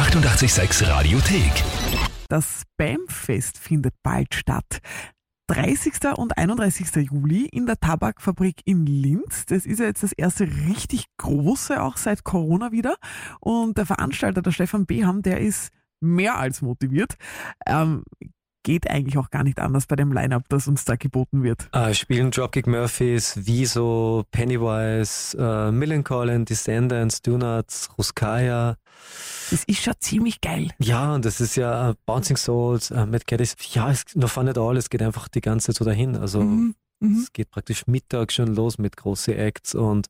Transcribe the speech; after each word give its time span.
886 0.00 0.88
Radiothek. 0.88 1.52
Das 2.30 2.62
Spamfest 2.62 3.58
findet 3.58 3.92
bald 4.02 4.34
statt. 4.34 4.80
30. 5.48 6.16
und 6.16 6.38
31. 6.38 7.10
Juli 7.10 7.44
in 7.44 7.66
der 7.66 7.78
Tabakfabrik 7.78 8.62
in 8.64 8.86
Linz. 8.86 9.44
Das 9.44 9.66
ist 9.66 9.78
ja 9.78 9.84
jetzt 9.84 10.02
das 10.02 10.12
erste 10.12 10.46
richtig 10.46 11.04
große, 11.18 11.82
auch 11.82 11.98
seit 11.98 12.24
Corona 12.24 12.72
wieder. 12.72 12.96
Und 13.40 13.76
der 13.76 13.84
Veranstalter, 13.84 14.40
der 14.40 14.52
Stefan 14.52 14.86
Beham, 14.86 15.20
der 15.20 15.42
ist 15.42 15.68
mehr 16.00 16.38
als 16.38 16.62
motiviert. 16.62 17.16
Ähm, 17.66 18.02
geht 18.62 18.90
eigentlich 18.90 19.18
auch 19.18 19.30
gar 19.30 19.44
nicht 19.44 19.58
anders 19.58 19.86
bei 19.86 19.96
dem 19.96 20.12
Line-Up, 20.12 20.44
das 20.48 20.68
uns 20.68 20.84
da 20.84 20.96
geboten 20.96 21.42
wird. 21.42 21.68
Äh, 21.72 21.94
spielen 21.94 22.30
Dropkick 22.30 22.66
Murphys, 22.66 23.34
Wieso, 23.42 24.24
Pennywise, 24.30 25.36
äh, 25.38 25.70
Millencolin, 25.70 26.44
Descendants, 26.44 27.22
Donuts, 27.22 27.88
Ruskaya. 27.96 28.76
Das 29.50 29.64
ist 29.64 29.82
schon 29.82 29.94
ziemlich 29.98 30.40
geil. 30.40 30.68
Ja, 30.78 31.14
und 31.14 31.24
das 31.24 31.40
ist 31.40 31.56
ja 31.56 31.90
äh, 31.90 31.94
Bouncing 32.06 32.36
Souls, 32.36 32.90
äh, 32.90 33.06
Matt 33.06 33.26
Geddes. 33.26 33.56
Ja, 33.72 33.90
es 33.90 34.04
noch 34.14 34.30
fun 34.30 34.48
it 34.48 34.58
all, 34.58 34.76
es 34.76 34.90
geht 34.90 35.02
einfach 35.02 35.28
die 35.28 35.40
ganze 35.40 35.68
Zeit 35.68 35.76
so 35.76 35.84
dahin. 35.84 36.16
Also 36.16 36.40
Mhm, 36.42 36.74
mhm. 37.00 37.18
es 37.18 37.32
geht 37.32 37.50
praktisch 37.50 37.86
Mittag 37.86 38.32
schon 38.32 38.54
los 38.54 38.78
mit 38.78 38.96
großen 38.96 39.34
Acts 39.34 39.74
und 39.74 40.08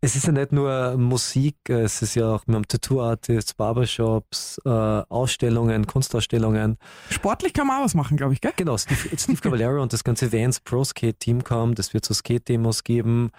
es 0.00 0.16
ist 0.16 0.26
ja 0.26 0.32
nicht 0.32 0.50
nur 0.50 0.96
Musik, 0.96 1.56
es 1.68 2.02
ist 2.02 2.16
ja 2.16 2.34
auch, 2.34 2.42
wir 2.46 2.56
haben 2.56 2.66
Tattoo-Artists, 2.66 3.54
Barbershops, 3.54 4.60
äh, 4.64 4.68
Ausstellungen, 4.68 5.86
Kunstausstellungen. 5.86 6.76
Sportlich 7.10 7.52
kann 7.52 7.68
man 7.68 7.78
auch 7.78 7.84
was 7.84 7.94
machen, 7.94 8.16
glaube 8.16 8.32
ich, 8.32 8.40
gell? 8.40 8.52
Genau, 8.56 8.76
Steve, 8.76 9.16
Steve 9.16 9.40
Caballero 9.40 9.80
und 9.80 9.92
das 9.92 10.02
ganze 10.02 10.32
Vans 10.32 10.58
Pro 10.58 10.82
Skate 10.82 11.20
Team 11.20 11.44
kommt, 11.44 11.78
es 11.78 11.94
wird 11.94 12.04
so 12.04 12.14
Skate-Demos 12.14 12.82
geben. 12.82 13.30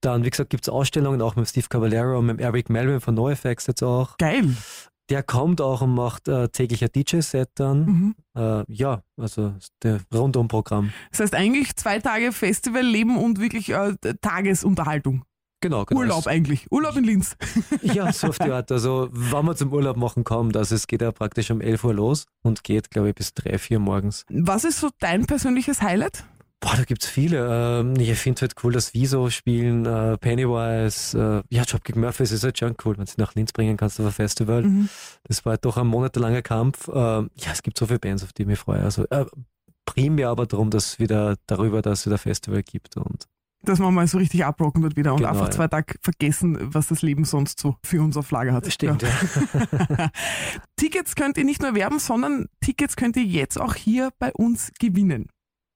Dann, 0.00 0.24
wie 0.24 0.30
gesagt, 0.30 0.50
gibt 0.50 0.64
es 0.64 0.68
Ausstellungen 0.68 1.20
auch 1.20 1.34
mit 1.34 1.48
Steve 1.48 1.66
Caballero 1.68 2.18
und 2.18 2.26
mit 2.26 2.40
Eric 2.40 2.70
Melvin 2.70 3.00
von 3.00 3.14
NoFX 3.14 3.66
jetzt 3.66 3.82
auch. 3.82 4.16
Geil. 4.18 4.54
Der 5.10 5.22
kommt 5.22 5.60
auch 5.60 5.82
und 5.82 5.94
macht 5.94 6.28
äh, 6.28 6.48
täglicher 6.48 6.88
DJ-Set 6.88 7.50
dann. 7.56 7.84
Mhm. 7.84 8.14
Äh, 8.36 8.64
ja, 8.68 9.02
also 9.18 9.54
der 9.82 10.00
Rundum-Programm. 10.12 10.92
Das 11.10 11.20
heißt 11.20 11.34
eigentlich 11.34 11.76
zwei 11.76 11.98
Tage 11.98 12.32
Festival 12.32 12.82
leben 12.82 13.18
und 13.18 13.38
wirklich 13.38 13.70
äh, 13.70 13.94
Tagesunterhaltung. 14.20 15.24
Genau, 15.64 15.86
genau. 15.86 16.00
Urlaub 16.00 16.26
eigentlich. 16.26 16.70
Urlaub 16.70 16.94
in 16.96 17.04
Linz. 17.04 17.36
Ja, 17.80 18.12
so 18.12 18.28
auf 18.28 18.38
die 18.38 18.50
Art. 18.50 18.70
Also, 18.70 19.08
wenn 19.12 19.46
man 19.46 19.56
zum 19.56 19.72
Urlaub 19.72 19.96
machen 19.96 20.22
kommt, 20.22 20.58
also 20.58 20.74
es 20.74 20.86
geht 20.86 21.00
ja 21.00 21.10
praktisch 21.10 21.50
um 21.50 21.62
11 21.62 21.84
Uhr 21.84 21.94
los 21.94 22.26
und 22.42 22.64
geht, 22.64 22.90
glaube 22.90 23.08
ich, 23.08 23.14
bis 23.14 23.32
3, 23.32 23.56
4 23.56 23.78
morgens. 23.78 24.26
Was 24.28 24.64
ist 24.64 24.80
so 24.80 24.90
dein 24.98 25.24
persönliches 25.24 25.80
Highlight? 25.80 26.24
Boah, 26.64 26.76
da 26.76 26.84
gibt's 26.84 27.06
viele. 27.06 27.46
Ähm, 27.80 27.94
ich 27.98 28.18
finde 28.18 28.40
halt 28.40 28.54
cool, 28.64 28.72
dass 28.72 28.94
Wieso 28.94 29.28
spielen, 29.28 29.84
äh, 29.84 30.16
Pennywise, 30.16 31.44
äh, 31.50 31.54
ja, 31.54 31.62
Dropkick 31.64 31.94
Murphys 31.94 32.32
ist 32.32 32.42
halt 32.42 32.58
schon 32.58 32.74
cool, 32.86 32.96
wenn 32.96 33.04
sie 33.04 33.16
nach 33.18 33.34
Linz 33.34 33.52
bringen 33.52 33.76
kannst 33.76 34.00
auf 34.00 34.06
ein 34.06 34.12
Festival. 34.12 34.62
Mhm. 34.62 34.88
Das 35.24 35.44
war 35.44 35.50
halt 35.50 35.64
doch 35.66 35.76
ein 35.76 35.86
monatelanger 35.86 36.40
Kampf. 36.40 36.88
Ähm, 36.88 37.30
ja, 37.36 37.52
es 37.52 37.62
gibt 37.62 37.76
so 37.76 37.84
viele 37.84 37.98
Bands, 37.98 38.24
auf 38.24 38.32
die 38.32 38.42
ich 38.42 38.48
mich 38.48 38.58
freue. 38.58 38.80
Also 38.80 39.04
äh, 39.10 39.26
primär 39.84 40.30
aber 40.30 40.46
darum, 40.46 40.70
dass 40.70 40.98
wieder 40.98 41.36
darüber, 41.46 41.82
dass 41.82 42.00
es 42.00 42.06
wieder 42.06 42.16
Festival 42.16 42.62
gibt 42.62 42.96
und 42.96 43.26
Dass 43.64 43.78
man 43.78 43.92
mal 43.92 44.06
so 44.06 44.16
richtig 44.16 44.46
abrocken 44.46 44.82
wird 44.82 44.96
wieder 44.96 45.12
und 45.12 45.18
Genau, 45.18 45.32
einfach 45.32 45.48
ja. 45.48 45.50
zwei 45.50 45.68
Tage 45.68 45.96
vergessen, 46.00 46.56
was 46.72 46.88
das 46.88 47.02
Leben 47.02 47.26
sonst 47.26 47.60
so 47.60 47.76
für 47.84 48.00
uns 48.00 48.16
auf 48.16 48.30
Lager 48.30 48.54
hat. 48.54 48.72
Stimmt, 48.72 49.02
ja. 49.02 49.10
Tickets 50.76 51.14
könnt 51.14 51.36
ihr 51.36 51.44
nicht 51.44 51.60
nur 51.60 51.74
werben, 51.74 51.98
sondern 51.98 52.48
Tickets 52.62 52.96
könnt 52.96 53.16
ihr 53.16 53.24
jetzt 53.24 53.60
auch 53.60 53.74
hier 53.74 54.12
bei 54.18 54.32
uns 54.32 54.72
gewinnen. 54.78 55.28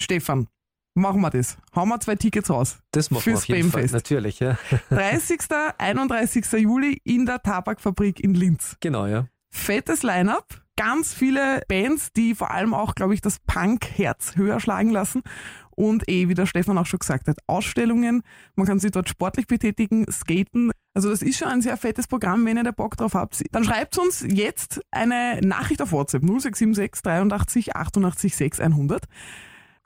Stefan, 0.00 0.48
machen 0.94 1.20
wir 1.20 1.30
das. 1.30 1.56
Hauen 1.74 1.88
wir 1.88 2.00
zwei 2.00 2.16
Tickets 2.16 2.50
raus. 2.50 2.78
Das 2.92 3.10
machen 3.10 3.24
wir 3.26 3.32
Fürs 3.32 3.40
auf 3.40 3.48
jeden 3.48 3.70
Fall. 3.70 3.88
Spamfest. 3.88 3.94
Natürlich, 3.94 4.40
ja. 4.40 4.58
30. 4.90 5.40
31. 5.78 6.52
Juli 6.52 7.00
in 7.04 7.26
der 7.26 7.42
Tabakfabrik 7.42 8.20
in 8.20 8.34
Linz. 8.34 8.76
Genau, 8.80 9.06
ja. 9.06 9.26
Fettes 9.52 10.02
Line-up, 10.02 10.62
ganz 10.76 11.12
viele 11.12 11.62
Bands, 11.68 12.12
die 12.12 12.34
vor 12.34 12.50
allem 12.52 12.72
auch, 12.72 12.94
glaube 12.94 13.14
ich, 13.14 13.20
das 13.20 13.38
Punk-Herz 13.40 14.36
höher 14.36 14.60
schlagen 14.60 14.90
lassen. 14.90 15.22
Und 15.70 16.08
eh, 16.08 16.28
wie 16.28 16.34
der 16.34 16.46
Stefan 16.46 16.78
auch 16.78 16.86
schon 16.86 16.98
gesagt 16.98 17.26
hat, 17.26 17.38
Ausstellungen, 17.46 18.22
man 18.54 18.66
kann 18.66 18.78
sich 18.78 18.90
dort 18.90 19.08
sportlich 19.08 19.46
betätigen, 19.46 20.04
skaten. 20.10 20.70
Also 20.94 21.08
das 21.08 21.22
ist 21.22 21.38
schon 21.38 21.48
ein 21.48 21.62
sehr 21.62 21.76
fettes 21.76 22.06
Programm, 22.06 22.44
wenn 22.44 22.58
ihr 22.58 22.64
da 22.64 22.70
Bock 22.70 22.96
drauf 22.96 23.14
habt. 23.14 23.42
Dann 23.52 23.64
schreibt 23.64 23.96
uns 23.98 24.24
jetzt 24.28 24.80
eine 24.90 25.40
Nachricht 25.42 25.80
auf 25.80 25.92
WhatsApp 25.92 26.22
0676 26.22 27.02
83 27.02 27.76
88 27.76 28.36
6100. 28.36 29.04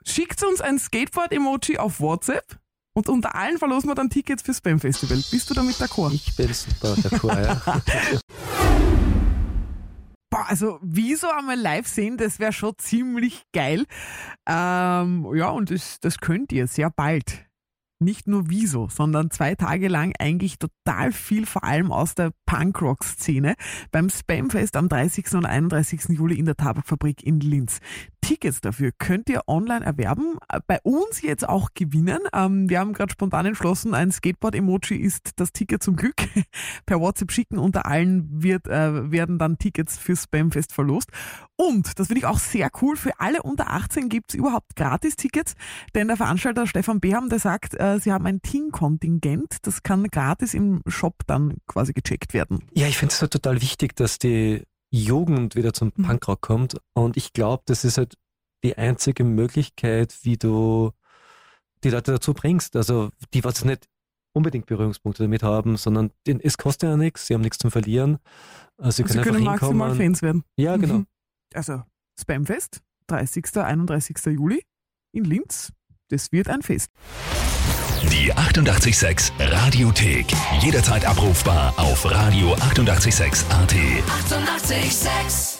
Schickt 0.07 0.43
uns 0.43 0.61
ein 0.61 0.77
Skateboard-Emoji 0.77 1.79
auf 1.79 1.99
WhatsApp 1.99 2.59
und 2.93 3.09
unter 3.09 3.35
allen 3.35 3.57
verlosen 3.57 3.89
wir 3.89 3.95
dann 3.95 4.09
Tickets 4.09 4.43
fürs 4.43 4.59
Spam 4.59 4.79
Festival. 4.79 5.17
Bist 5.31 5.49
du 5.49 5.53
damit 5.53 5.75
d'accord? 5.75 6.13
Ich 6.13 6.35
bin 6.35 6.53
super 6.53 6.93
d'accord, 6.93 7.43
ja. 7.43 7.81
Boah, 10.29 10.45
also 10.47 10.79
wieso 10.81 11.29
einmal 11.29 11.59
live 11.59 11.87
sehen, 11.87 12.17
das 12.17 12.39
wäre 12.39 12.53
schon 12.53 12.73
ziemlich 12.77 13.43
geil. 13.51 13.85
Ähm, 14.47 15.27
ja, 15.33 15.49
und 15.49 15.71
das, 15.71 15.99
das 16.01 16.19
könnt 16.19 16.51
ihr 16.51 16.67
sehr 16.67 16.89
bald. 16.89 17.45
Nicht 17.99 18.27
nur 18.27 18.49
wieso, 18.49 18.89
sondern 18.89 19.31
zwei 19.31 19.55
Tage 19.55 19.87
lang 19.87 20.13
eigentlich 20.19 20.59
total 20.59 21.13
viel, 21.13 21.45
vor 21.45 21.63
allem 21.63 21.93
aus 21.93 22.13
der 22.13 22.31
Punkrock-Szene, 22.45 23.55
beim 23.91 24.09
Spamfest 24.09 24.75
am 24.75 24.89
30. 24.89 25.33
und 25.35 25.45
31. 25.45 26.09
Juli 26.09 26.37
in 26.37 26.45
der 26.45 26.57
Tabakfabrik 26.57 27.23
in 27.23 27.39
Linz. 27.39 27.79
Tickets 28.19 28.59
dafür 28.59 28.91
könnt 28.97 29.29
ihr 29.29 29.41
online 29.47 29.85
erwerben, 29.85 30.37
äh, 30.49 30.59
bei 30.65 30.79
uns 30.81 31.21
jetzt 31.21 31.47
auch 31.47 31.69
gewinnen. 31.75 32.19
Ähm, 32.33 32.69
wir 32.69 32.79
haben 32.79 32.93
gerade 32.93 33.11
spontan 33.11 33.45
entschlossen, 33.45 33.93
ein 33.93 34.11
Skateboard-Emoji 34.11 34.97
ist 34.97 35.33
das 35.35 35.53
Ticket 35.53 35.83
zum 35.83 35.95
Glück. 35.95 36.15
per 36.87 36.99
WhatsApp 36.99 37.31
schicken. 37.31 37.59
Unter 37.59 37.85
allen 37.85 38.27
wird, 38.43 38.67
äh, 38.67 39.11
werden 39.11 39.37
dann 39.37 39.59
Tickets 39.59 39.97
fürs 39.97 40.23
Spamfest 40.23 40.73
verlost. 40.73 41.11
Und, 41.57 41.97
das 41.99 42.07
finde 42.07 42.19
ich 42.19 42.25
auch 42.25 42.39
sehr 42.39 42.69
cool, 42.81 42.97
für 42.97 43.17
alle 43.19 43.41
unter 43.41 43.69
18 43.71 44.09
gibt's 44.09 44.33
überhaupt 44.33 44.75
Gratis-Tickets, 44.75 45.53
denn 45.93 46.07
der 46.07 46.17
Veranstalter 46.17 46.67
Stefan 46.67 46.99
Beham, 46.99 47.29
der 47.29 47.39
sagt, 47.39 47.79
äh, 47.79 47.97
sie 47.99 48.11
haben 48.11 48.25
ein 48.25 48.41
Teamkontingent, 48.41 49.57
das 49.61 49.81
kann 49.83 50.03
gratis 50.09 50.53
im 50.53 50.81
Shop 50.87 51.15
dann 51.27 51.55
quasi 51.67 51.93
gecheckt 51.93 52.33
werden. 52.33 52.63
Ja, 52.73 52.87
ich 52.87 52.97
finde 52.97 53.13
es 53.13 53.21
halt 53.21 53.31
total 53.31 53.61
wichtig, 53.61 53.95
dass 53.95 54.19
die 54.19 54.63
Jugend 54.91 55.55
wieder 55.55 55.73
zum 55.73 55.91
Mhm. 55.95 56.03
Punkrock 56.03 56.41
kommt. 56.41 56.77
Und 56.93 57.17
ich 57.17 57.33
glaube, 57.33 57.63
das 57.65 57.83
ist 57.85 57.97
halt 57.97 58.15
die 58.63 58.77
einzige 58.77 59.23
Möglichkeit, 59.23 60.15
wie 60.23 60.37
du 60.37 60.91
die 61.83 61.89
Leute 61.89 62.13
dazu 62.13 62.33
bringst. 62.33 62.75
Also 62.75 63.09
die, 63.33 63.43
was 63.43 63.63
nicht 63.63 63.87
unbedingt 64.33 64.65
Berührungspunkte 64.65 65.23
damit 65.23 65.43
haben, 65.43 65.77
sondern 65.77 66.11
es 66.25 66.57
kostet 66.57 66.89
ja 66.89 66.97
nichts, 66.97 67.27
sie 67.27 67.33
haben 67.33 67.41
nichts 67.41 67.57
zum 67.57 67.71
Verlieren. 67.71 68.17
Also 68.77 69.03
sie 69.03 69.07
Sie 69.07 69.13
können 69.19 69.23
können 69.23 69.47
einfach 69.47 69.61
maximal 69.67 69.89
hinkommen. 69.89 69.97
Fans 70.15 70.21
werden. 70.21 70.43
Ja, 70.57 70.75
genau. 70.77 70.95
Mhm. 70.99 71.07
Also, 71.53 71.83
Spamfest, 72.19 72.81
30. 73.07 73.57
31. 73.57 74.15
Juli 74.27 74.63
in 75.13 75.25
Linz. 75.25 75.71
Das 76.09 76.31
wird 76.31 76.49
ein 76.49 76.61
Fest. 76.61 76.91
Die 78.11 78.31
886 78.31 79.33
Radiothek. 79.39 80.27
Jederzeit 80.61 81.05
abrufbar 81.05 81.73
auf 81.77 82.05
radio886.at. 82.05 83.41
886! 83.49 83.49
886 83.49 85.54